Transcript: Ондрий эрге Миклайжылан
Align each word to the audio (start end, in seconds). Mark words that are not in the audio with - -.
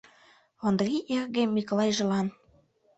Ондрий 0.67 1.05
эрге 1.15 1.43
Миклайжылан 1.47 2.27